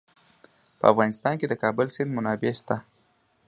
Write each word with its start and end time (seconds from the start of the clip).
په 0.79 0.85
افغانستان 0.91 1.33
کې 1.39 1.45
د 1.47 1.49
د 1.51 1.59
کابل 1.63 1.87
سیند 1.95 2.11
منابع 2.17 2.51
شته. 2.59 2.75